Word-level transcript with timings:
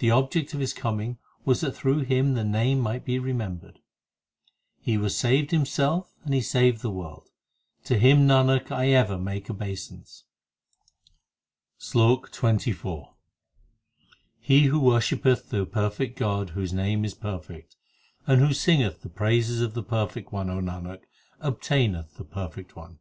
The 0.00 0.10
object 0.10 0.52
of 0.52 0.60
his 0.60 0.74
coming 0.74 1.16
was 1.46 1.62
That 1.62 1.74
through 1.74 2.00
him 2.00 2.34
the 2.34 2.44
Name 2.44 2.78
might 2.78 3.06
be 3.06 3.18
remembered. 3.18 3.80
He 4.82 4.98
was 4.98 5.16
saved 5.16 5.50
himself 5.50 6.14
and 6.24 6.34
he 6.34 6.42
saved 6.42 6.82
the 6.82 6.90
world: 6.90 7.30
To 7.84 7.96
him, 7.98 8.26
Nanak, 8.28 8.70
I 8.70 8.88
ever 8.88 9.16
make 9.16 9.48
obeisance. 9.48 10.24
SLOK 11.78 12.30
XXIV 12.32 13.14
He 14.40 14.64
who 14.66 14.78
worshippeth 14.78 15.48
the 15.48 15.64
perfect 15.64 16.18
God 16.18 16.50
whose 16.50 16.74
name 16.74 17.02
is 17.02 17.14
perfect, 17.14 17.76
And 18.26 18.42
who 18.42 18.52
singeth 18.52 19.00
the 19.00 19.08
praises 19.08 19.62
of 19.62 19.72
the 19.72 19.82
perfect 19.82 20.34
One, 20.34 20.50
O 20.50 20.60
Nanak, 20.60 21.04
obtaineth 21.40 22.18
the 22.18 22.24
perfect 22.26 22.76
One. 22.76 22.98